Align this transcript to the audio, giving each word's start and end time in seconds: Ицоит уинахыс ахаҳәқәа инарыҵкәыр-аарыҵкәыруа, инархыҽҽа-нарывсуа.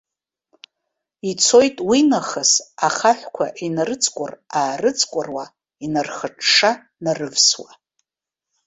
Ицоит 1.31 1.77
уинахыс 1.89 2.51
ахаҳәқәа 2.87 3.45
инарыҵкәыр-аарыҵкәыруа, 3.65 5.45
инархыҽҽа-нарывсуа. 5.85 7.71